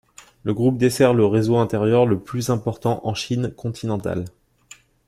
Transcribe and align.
Le 0.43 0.55
groupe 0.55 0.79
dessert 0.79 1.13
le 1.13 1.27
réseau 1.27 1.57
intérieur 1.57 2.07
le 2.07 2.17
plus 2.19 2.49
important 2.49 3.01
en 3.03 3.13
Chine 3.13 3.51
continentale. 3.55 4.25